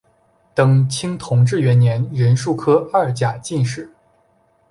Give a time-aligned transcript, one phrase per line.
[0.55, 3.87] 登清同治元年壬戌科二甲进士。